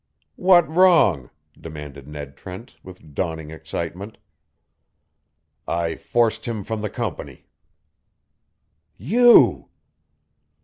"What 0.35 0.67
wrong?" 0.67 1.29
demanded 1.55 2.07
Ned 2.07 2.35
Trent, 2.35 2.75
with 2.81 3.13
dawning 3.13 3.51
excitement. 3.51 4.17
"I 5.67 5.95
forced 5.95 6.45
him 6.45 6.63
from 6.63 6.81
the 6.81 6.89
Company." 6.89 7.45
"You!" 8.97 9.69